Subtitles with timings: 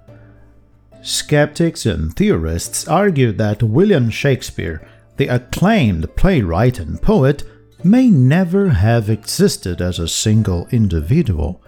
[1.03, 7.45] Skeptics and theorists argue that William Shakespeare, the acclaimed playwright and poet,
[7.85, 11.62] may never have existed as a single individual.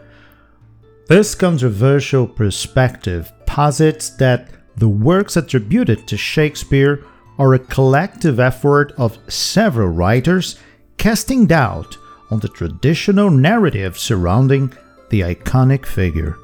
[1.07, 7.05] This controversial perspective posits that the works attributed to Shakespeare
[7.39, 10.59] are a collective effort of several writers
[10.99, 11.97] casting doubt
[12.31, 14.73] on the traditional narrative surrounding
[15.11, 16.37] the iconic figure.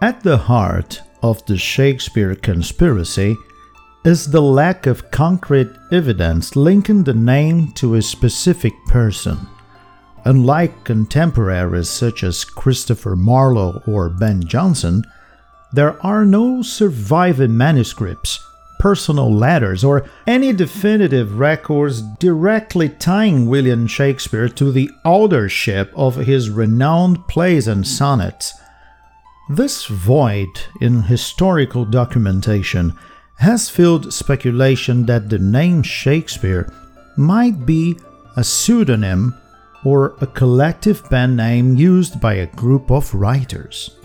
[0.00, 3.36] At the heart of the Shakespeare conspiracy
[4.04, 9.38] is the lack of concrete evidence linking the name to a specific person.
[10.24, 15.02] Unlike contemporaries such as Christopher Marlowe or Ben Jonson,
[15.72, 18.44] there are no surviving manuscripts
[18.82, 26.50] personal letters or any definitive records directly tying William Shakespeare to the authorship of his
[26.50, 28.52] renowned plays and sonnets.
[29.48, 30.48] This void
[30.80, 32.98] in historical documentation
[33.36, 36.68] has fueled speculation that the name Shakespeare
[37.16, 37.96] might be
[38.36, 39.32] a pseudonym
[39.84, 44.01] or a collective pen name used by a group of writers.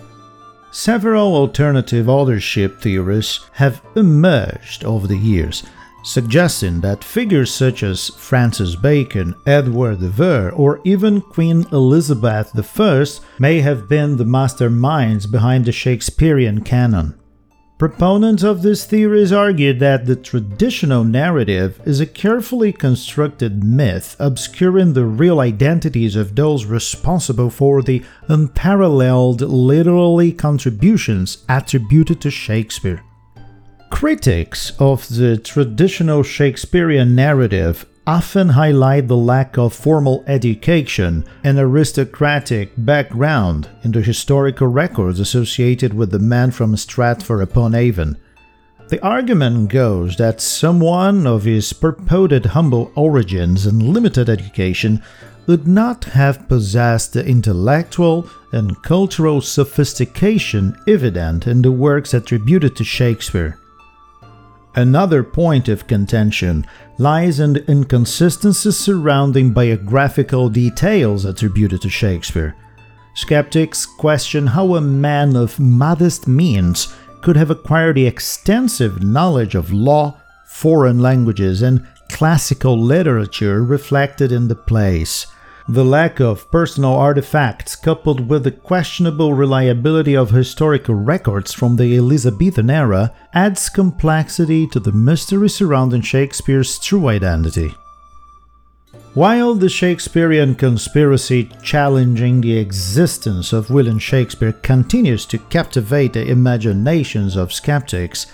[0.72, 5.64] Several alternative authorship theories have emerged over the years,
[6.04, 13.06] suggesting that figures such as Francis Bacon, Edward de Vere, or even Queen Elizabeth I
[13.40, 17.18] may have been the masterminds behind the Shakespearean canon.
[17.78, 24.93] Proponents of these theories argue that the traditional narrative is a carefully constructed myth obscuring
[24.93, 33.04] the real identities of those responsible for the unparalleled literary contributions attributed to Shakespeare.
[33.92, 42.72] Critics of the traditional Shakespearean narrative often highlight the lack of formal education and aristocratic
[42.78, 48.18] background in the historical records associated with the man from Stratford upon Avon.
[48.88, 55.04] The argument goes that someone of his purported humble origins and limited education
[55.45, 62.86] would not have possessed the intellectual and cultural sophistication evident in the works attributed to
[62.86, 63.60] Shakespeare.
[64.77, 66.64] Another point of contention
[66.99, 72.55] lies in the inconsistencies surrounding biographical details attributed to Shakespeare.
[73.15, 79.73] Skeptics question how a man of modest means could have acquired the extensive knowledge of
[79.73, 85.26] law, foreign languages, and classical literature reflected in the plays.
[85.70, 91.98] The lack of personal artifacts, coupled with the questionable reliability of historical records from the
[91.98, 97.76] Elizabethan era, adds complexity to the mystery surrounding Shakespeare's true identity.
[99.14, 107.36] While the Shakespearean conspiracy challenging the existence of William Shakespeare continues to captivate the imaginations
[107.36, 108.27] of skeptics,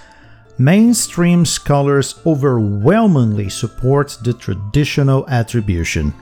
[0.60, 6.14] mainstream scholars overwhelmingly support the traditional attribution.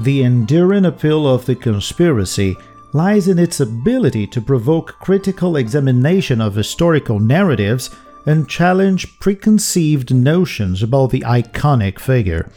[0.00, 2.56] The enduring appeal of the conspiracy
[2.94, 7.90] lies in its ability to provoke critical examination of historical narratives
[8.24, 12.50] and challenge preconceived notions about the iconic figure.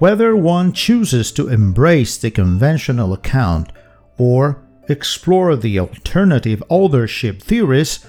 [0.00, 3.70] Whether one chooses to embrace the conventional account
[4.18, 8.04] or explore the alternative authorship theories,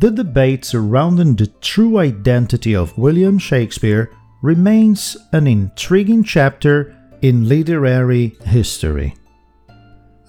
[0.00, 4.10] the debate surrounding the true identity of William Shakespeare
[4.42, 9.14] remains an intriguing chapter in literary history.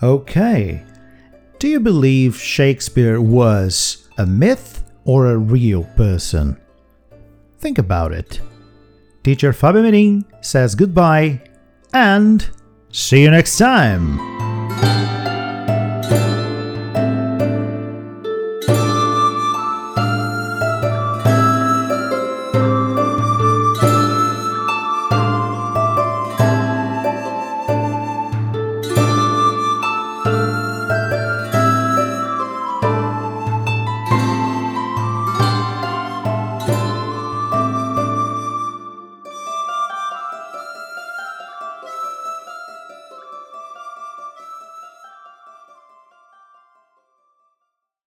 [0.04, 0.84] Okay,
[1.60, 6.60] do you believe Shakespeare was a myth or a real person?
[7.60, 8.42] Think about it.
[9.24, 11.42] Teacher Fabio Emerim says goodbye
[11.94, 12.50] and
[12.90, 14.41] see you next time!